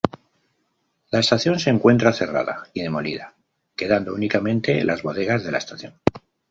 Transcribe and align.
La 1.11 1.19
estación 1.19 1.59
se 1.59 1.69
encuentra 1.69 2.11
cerrada 2.11 2.63
y 2.73 2.81
demolida, 2.81 3.35
quedando 3.75 4.15
únicamente 4.15 4.83
las 4.83 5.03
bodegas 5.03 5.43
de 5.43 5.51
la 5.51 5.59
estación. 5.59 5.93